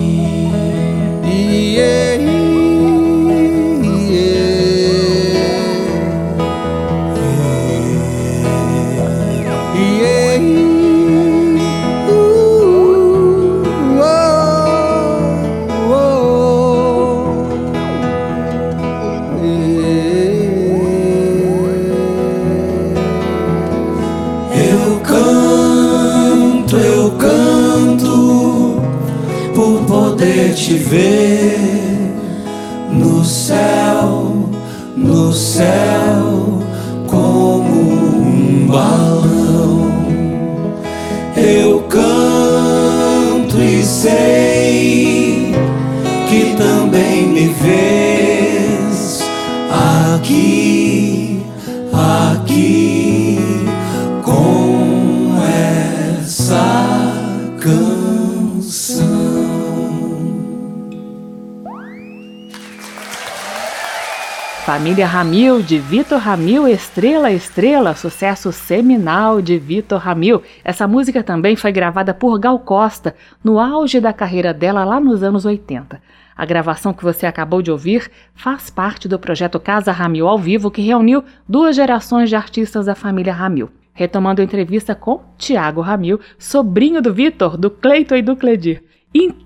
Família 64.75 65.07
Ramil, 65.07 65.61
de 65.61 65.79
Vitor 65.79 66.19
Ramil, 66.19 66.67
Estrela 66.67 67.31
Estrela, 67.31 67.95
sucesso 67.95 68.51
seminal 68.51 69.41
de 69.41 69.57
Vitor 69.57 69.97
Ramil. 69.97 70.43
Essa 70.65 70.85
música 70.85 71.23
também 71.23 71.55
foi 71.55 71.71
gravada 71.71 72.13
por 72.13 72.37
Gal 72.37 72.59
Costa, 72.59 73.15
no 73.41 73.57
auge 73.57 74.01
da 74.01 74.11
carreira 74.11 74.53
dela 74.53 74.83
lá 74.83 74.99
nos 74.99 75.23
anos 75.23 75.45
80. 75.45 76.01
A 76.35 76.45
gravação 76.45 76.93
que 76.93 77.05
você 77.05 77.25
acabou 77.25 77.61
de 77.61 77.71
ouvir 77.71 78.11
faz 78.33 78.69
parte 78.69 79.07
do 79.07 79.17
projeto 79.17 79.61
Casa 79.61 79.93
Ramil 79.93 80.27
ao 80.27 80.37
Vivo, 80.37 80.69
que 80.69 80.81
reuniu 80.81 81.23
duas 81.47 81.73
gerações 81.73 82.27
de 82.27 82.35
artistas 82.35 82.85
da 82.85 82.95
família 82.95 83.31
Ramil. 83.31 83.69
Retomando 83.93 84.41
a 84.41 84.43
entrevista 84.43 84.93
com 84.93 85.21
Tiago 85.37 85.79
Ramil, 85.79 86.19
sobrinho 86.37 87.01
do 87.01 87.13
Vitor, 87.13 87.55
do 87.55 87.69
Cleito 87.69 88.13
e 88.13 88.21
do 88.21 88.35
Cledir. 88.35 88.83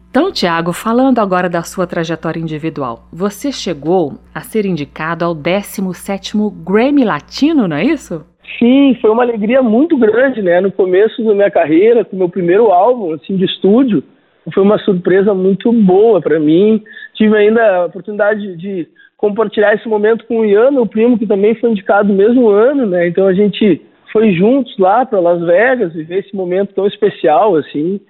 Então, 0.09 0.31
Tiago, 0.31 0.73
falando 0.73 1.19
agora 1.19 1.47
da 1.47 1.61
sua 1.61 1.85
trajetória 1.85 2.39
individual, 2.39 3.07
você 3.13 3.51
chegou 3.51 4.13
a 4.33 4.41
ser 4.41 4.65
indicado 4.65 5.23
ao 5.23 5.35
17º 5.35 6.51
Grammy 6.65 7.05
Latino, 7.05 7.67
não 7.67 7.75
é 7.75 7.83
isso? 7.83 8.25
Sim, 8.57 8.97
foi 8.99 9.11
uma 9.11 9.21
alegria 9.21 9.61
muito 9.61 9.95
grande, 9.95 10.41
né? 10.41 10.59
No 10.61 10.71
começo 10.71 11.23
da 11.23 11.35
minha 11.35 11.51
carreira, 11.51 12.03
com 12.03 12.15
o 12.15 12.19
meu 12.19 12.27
primeiro 12.27 12.71
álbum, 12.71 13.13
assim, 13.13 13.37
de 13.37 13.45
estúdio, 13.45 14.03
foi 14.51 14.63
uma 14.63 14.79
surpresa 14.79 15.31
muito 15.35 15.71
boa 15.71 16.19
para 16.19 16.39
mim. 16.39 16.83
Tive 17.13 17.37
ainda 17.37 17.61
a 17.61 17.85
oportunidade 17.85 18.57
de 18.57 18.87
compartilhar 19.15 19.75
esse 19.75 19.87
momento 19.87 20.25
com 20.25 20.39
o 20.39 20.45
Ian, 20.45 20.71
meu 20.71 20.87
primo, 20.87 21.19
que 21.19 21.27
também 21.27 21.53
foi 21.53 21.69
indicado 21.69 22.09
no 22.09 22.15
mesmo 22.15 22.49
ano, 22.49 22.87
né? 22.87 23.07
Então 23.07 23.27
a 23.27 23.33
gente 23.33 23.79
foi 24.11 24.33
juntos 24.33 24.75
lá 24.79 25.05
para 25.05 25.19
Las 25.19 25.39
Vegas 25.41 25.93
viver 25.93 26.25
esse 26.25 26.35
momento 26.35 26.73
tão 26.73 26.87
especial, 26.87 27.55
assim. 27.55 28.01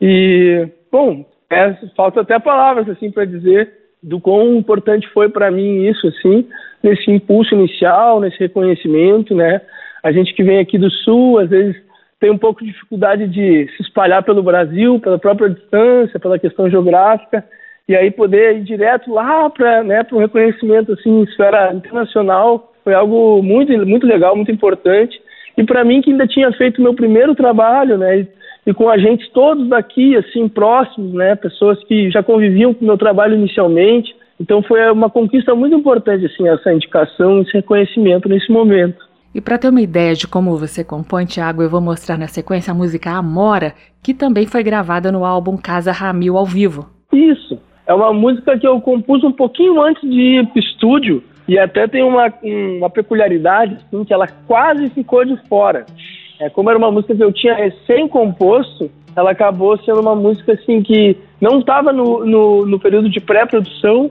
E, 0.00 0.66
bom, 0.90 1.24
é, 1.54 1.78
falta 1.96 2.20
até 2.20 2.38
palavras 2.38 2.88
assim 2.88 3.10
para 3.10 3.24
dizer 3.24 3.70
do 4.02 4.20
quão 4.20 4.56
importante 4.56 5.08
foi 5.08 5.28
para 5.28 5.50
mim 5.50 5.86
isso 5.86 6.06
assim 6.08 6.46
nesse 6.82 7.10
impulso 7.10 7.54
inicial 7.54 8.20
nesse 8.20 8.38
reconhecimento 8.38 9.34
né? 9.34 9.60
A 10.02 10.12
gente 10.12 10.34
que 10.34 10.42
vem 10.42 10.58
aqui 10.58 10.76
do 10.76 10.90
sul 10.90 11.38
às 11.38 11.48
vezes 11.48 11.76
tem 12.20 12.30
um 12.30 12.38
pouco 12.38 12.64
de 12.64 12.72
dificuldade 12.72 13.26
de 13.28 13.68
se 13.76 13.82
espalhar 13.82 14.22
pelo 14.22 14.42
Brasil 14.42 15.00
pela 15.00 15.18
própria 15.18 15.50
distância 15.50 16.20
pela 16.20 16.38
questão 16.38 16.68
geográfica 16.68 17.44
e 17.88 17.94
aí 17.94 18.10
poder 18.10 18.56
ir 18.56 18.62
direto 18.64 19.12
lá 19.12 19.48
para 19.50 19.82
né 19.82 20.06
um 20.12 20.18
reconhecimento 20.18 20.92
assim 20.92 21.20
em 21.20 21.22
esfera 21.24 21.72
internacional 21.72 22.72
foi 22.82 22.94
algo 22.94 23.42
muito 23.42 23.72
muito 23.86 24.06
legal 24.06 24.36
muito 24.36 24.52
importante. 24.52 25.20
E 25.56 25.64
para 25.64 25.84
mim 25.84 26.02
que 26.02 26.10
ainda 26.10 26.26
tinha 26.26 26.52
feito 26.52 26.82
meu 26.82 26.94
primeiro 26.94 27.34
trabalho 27.34 27.96
né 27.96 28.26
e 28.66 28.72
com 28.72 28.88
agentes 28.88 29.28
todos 29.30 29.68
daqui, 29.68 30.16
assim, 30.16 30.48
próximos, 30.48 31.12
né? 31.12 31.34
Pessoas 31.34 31.82
que 31.84 32.10
já 32.10 32.22
conviviam 32.22 32.72
com 32.72 32.84
o 32.84 32.88
meu 32.88 32.98
trabalho 32.98 33.34
inicialmente. 33.34 34.14
Então 34.40 34.62
foi 34.62 34.90
uma 34.90 35.10
conquista 35.10 35.54
muito 35.54 35.76
importante, 35.76 36.26
assim, 36.26 36.48
essa 36.48 36.72
indicação, 36.72 37.42
esse 37.42 37.52
reconhecimento 37.52 38.28
nesse 38.28 38.50
momento. 38.50 39.04
E 39.34 39.40
para 39.40 39.58
ter 39.58 39.68
uma 39.68 39.80
ideia 39.80 40.14
de 40.14 40.28
como 40.28 40.56
você 40.56 40.84
compõe, 40.84 41.26
Tiago, 41.26 41.62
eu 41.62 41.68
vou 41.68 41.80
mostrar 41.80 42.16
na 42.16 42.28
sequência 42.28 42.70
a 42.70 42.74
música 42.74 43.10
Amora, 43.10 43.74
que 44.02 44.14
também 44.14 44.46
foi 44.46 44.62
gravada 44.62 45.10
no 45.10 45.24
álbum 45.24 45.56
Casa 45.56 45.90
Ramil 45.90 46.36
ao 46.36 46.46
vivo. 46.46 46.88
Isso. 47.12 47.58
É 47.86 47.92
uma 47.92 48.12
música 48.12 48.58
que 48.58 48.66
eu 48.66 48.80
compus 48.80 49.22
um 49.24 49.32
pouquinho 49.32 49.82
antes 49.82 50.08
de 50.08 50.38
ir 50.38 50.46
pro 50.46 50.60
estúdio 50.60 51.22
e 51.46 51.58
até 51.58 51.86
tem 51.86 52.02
uma, 52.02 52.32
uma 52.78 52.88
peculiaridade, 52.88 53.76
assim, 53.86 54.04
que 54.04 54.14
ela 54.14 54.26
quase 54.46 54.88
ficou 54.90 55.24
de 55.24 55.36
fora. 55.48 55.84
É, 56.40 56.50
como 56.50 56.68
era 56.68 56.78
uma 56.78 56.90
música 56.90 57.14
que 57.14 57.22
eu 57.22 57.32
tinha 57.32 57.54
recém-composto, 57.54 58.90
ela 59.16 59.30
acabou 59.30 59.78
sendo 59.78 60.00
uma 60.00 60.14
música 60.14 60.52
assim 60.52 60.82
que 60.82 61.16
não 61.40 61.60
estava 61.60 61.92
no, 61.92 62.24
no, 62.24 62.66
no 62.66 62.78
período 62.78 63.08
de 63.08 63.20
pré-produção, 63.20 64.10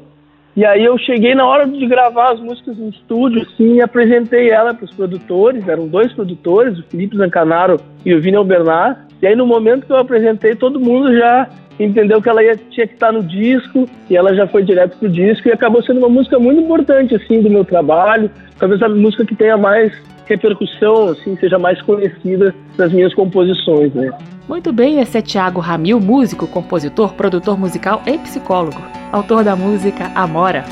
e 0.55 0.63
aí 0.63 0.85
eu 0.85 0.97
cheguei 0.99 1.33
na 1.33 1.47
hora 1.47 1.65
de 1.65 1.85
gravar 1.87 2.33
as 2.33 2.39
músicas 2.39 2.77
no 2.77 2.89
estúdio, 2.89 3.41
assim, 3.41 3.75
e 3.75 3.81
apresentei 3.81 4.51
ela 4.51 4.73
para 4.73 4.85
os 4.85 4.93
produtores, 4.93 5.67
eram 5.67 5.87
dois 5.87 6.13
produtores, 6.13 6.77
o 6.77 6.83
Felipe 6.83 7.17
Zancanaro 7.17 7.77
e 8.05 8.13
o 8.13 8.21
Vini 8.21 8.41
Bernard. 8.43 8.99
E 9.19 9.25
aí 9.25 9.35
no 9.35 9.47
momento 9.47 9.87
que 9.87 9.91
eu 9.91 9.97
apresentei, 9.97 10.55
todo 10.55 10.79
mundo 10.79 11.11
já 11.17 11.49
entendeu 11.79 12.21
que 12.21 12.29
ela 12.29 12.43
ia, 12.43 12.55
tinha 12.55 12.85
que 12.85 12.93
estar 12.93 13.11
no 13.11 13.23
disco, 13.23 13.89
e 14.09 14.15
ela 14.15 14.35
já 14.35 14.45
foi 14.45 14.63
direto 14.63 14.95
pro 14.99 15.09
disco, 15.09 15.47
e 15.47 15.51
acabou 15.51 15.81
sendo 15.81 15.97
uma 15.97 16.09
música 16.09 16.37
muito 16.37 16.61
importante, 16.61 17.15
assim, 17.15 17.41
do 17.41 17.49
meu 17.49 17.65
trabalho, 17.65 18.29
talvez 18.59 18.79
a 18.83 18.89
música 18.89 19.25
que 19.25 19.35
tenha 19.35 19.57
mais 19.57 19.91
repercussão, 20.25 21.09
assim, 21.09 21.37
seja 21.37 21.59
mais 21.59 21.81
conhecida 21.81 22.53
das 22.77 22.91
minhas 22.91 23.13
composições, 23.13 23.93
né. 23.93 24.11
Muito 24.47 24.73
bem, 24.73 24.99
esse 24.99 25.17
é 25.17 25.21
Tiago 25.21 25.59
Ramil, 25.59 25.99
músico, 25.99 26.47
compositor, 26.47 27.13
produtor 27.13 27.57
musical 27.57 28.01
e 28.05 28.17
psicólogo 28.17 28.81
autor 29.13 29.43
da 29.43 29.55
música 29.55 30.11
Amora. 30.15 30.65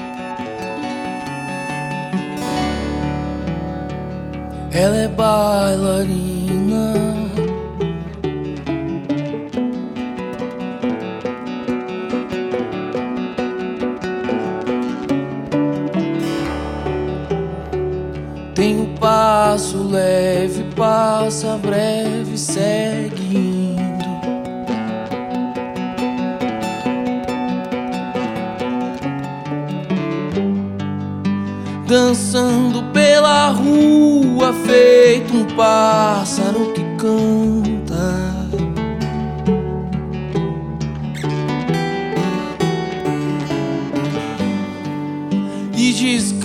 Ela 4.73 4.97
é 4.97 5.07
bailarina. 5.07 6.51
Passo 19.51 19.83
leve, 19.83 20.63
passa 20.77 21.57
breve, 21.57 22.37
segue. 22.37 23.75
dançando 31.85 32.83
pela 32.93 33.49
rua, 33.49 34.53
feito 34.65 35.35
um 35.35 35.45
pássaro 35.57 36.71
que 36.71 36.81
canta. 36.95 37.61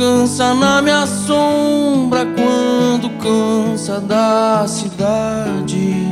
Descansa 0.06 0.54
na 0.54 0.80
minha 0.80 1.04
sombra 1.04 2.24
quando 2.24 3.10
cansa 3.18 4.00
da 4.00 4.64
cidade. 4.68 6.06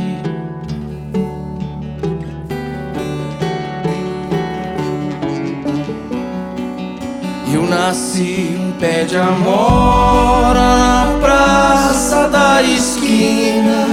Eu 7.53 7.63
nasci 7.69 8.59
um 8.59 8.73
pé 8.81 9.05
de 9.05 9.17
amora 9.17 10.55
na 10.55 11.19
praça 11.21 12.29
da 12.29 12.63
esquina 12.63 13.87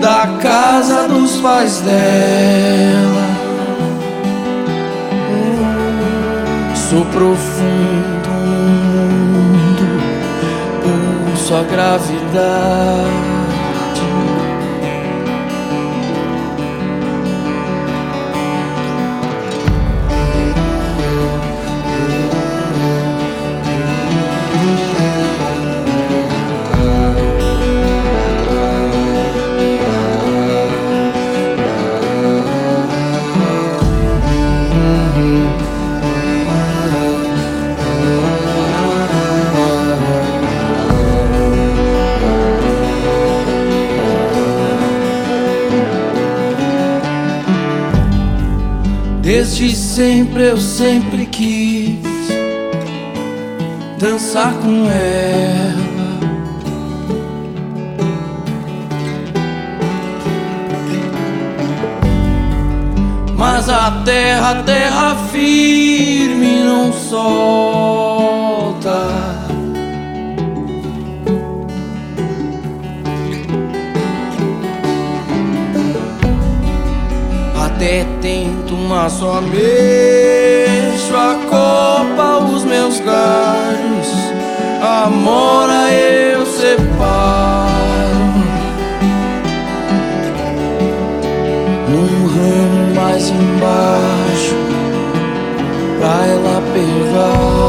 da 0.00 0.38
casa 0.40 1.06
dos 1.08 1.36
pais 1.40 1.80
dela. 1.82 3.30
Sou 6.74 7.04
profundo 7.04 8.09
pulso 11.50 11.56
a 11.56 11.64
gravidade. 11.64 13.29
Desde 49.40 49.74
sempre 49.74 50.48
eu 50.48 50.58
sempre 50.58 51.24
quis 51.24 51.98
dançar 53.98 54.52
com 54.52 54.86
ela. 54.90 55.80
Mas 63.34 63.66
a 63.70 64.02
terra, 64.04 64.62
terra 64.62 65.16
firme 65.32 66.62
não 66.62 66.92
solta. 66.92 68.10
Até 77.58 78.04
tento, 78.20 78.49
mas 78.90 79.12
só 79.12 79.40
mexo 79.40 81.14
a 81.14 81.38
copa, 81.48 82.44
os 82.52 82.64
meus 82.64 82.98
galhos. 82.98 84.08
Amora 84.82 85.92
eu 85.92 86.44
separo. 86.44 87.70
Num 91.88 92.26
ramo 92.26 92.94
mais 92.96 93.30
embaixo, 93.30 94.56
pra 96.00 96.26
ela 96.26 96.60
pegar. 96.74 97.60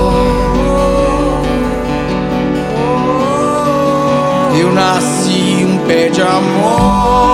Eu 4.60 4.74
nasci 4.74 5.66
um 5.66 5.78
pé 5.88 6.10
de 6.10 6.22
amora 6.22 7.31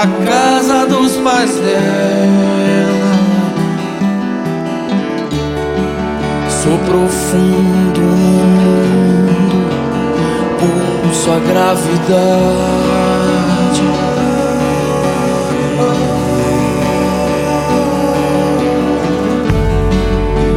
da 0.00 0.06
casa 0.24 0.86
dos 0.86 1.16
pais 1.16 1.50
dela. 1.56 1.90
Sou 6.48 6.78
profundo 6.78 8.00
no 8.00 8.16
mundo, 8.56 9.68
pulso 11.02 11.30
a 11.30 11.38
gravidade. 11.40 12.20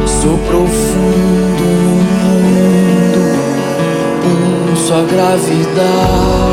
Sou 0.06 0.38
profundo 0.38 1.64
no 1.82 1.96
mundo, 2.14 3.20
pulso 4.70 4.94
a 4.94 5.02
gravidade. 5.02 6.43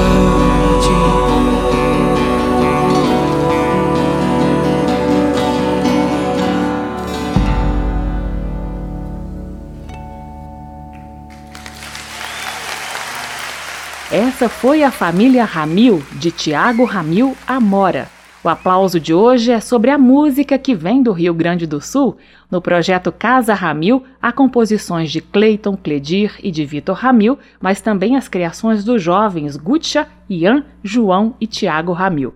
Essa 14.12 14.50
foi 14.50 14.84
a 14.84 14.92
família 14.92 15.46
Ramil, 15.46 16.04
de 16.20 16.32
Tiago 16.32 16.84
Ramil 16.84 17.34
Amora. 17.48 18.10
O 18.44 18.50
aplauso 18.50 19.00
de 19.00 19.14
hoje 19.14 19.52
é 19.52 19.62
sobre 19.62 19.90
a 19.90 19.98
música 19.98 20.58
que 20.60 20.76
vem 20.76 21.02
do 21.02 21.14
Rio 21.14 21.34
Grande 21.34 21.66
do 21.66 21.80
Sul. 21.80 22.18
No 22.50 22.62
projeto 22.62 23.10
Casa 23.10 23.54
Ramil, 23.54 24.04
há 24.22 24.34
composições 24.34 25.10
de 25.14 25.22
Cleiton 25.22 25.78
Cledir 25.78 26.36
e 26.44 26.52
de 26.52 26.66
Vitor 26.66 26.98
Ramil, 26.98 27.40
mas 27.62 27.80
também 27.80 28.18
as 28.18 28.28
criações 28.28 28.84
dos 28.84 29.02
jovens 29.02 29.56
Gutcha, 29.56 30.06
Ian, 30.30 30.66
João 30.84 31.34
e 31.40 31.48
Tiago 31.48 31.94
Ramil. 31.94 32.34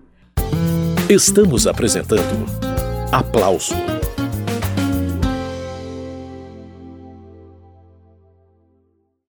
Estamos 1.10 1.66
apresentando 1.66 2.46
Aplauso 3.12 3.74